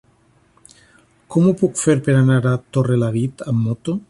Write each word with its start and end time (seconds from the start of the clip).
Com 1.35 1.45
ho 1.45 1.53
puc 1.61 1.79
fer 1.83 1.97
per 2.09 2.17
anar 2.25 2.41
a 2.55 2.59
Torrelavit 2.79 3.47
amb 3.53 3.67
moto? 3.69 3.99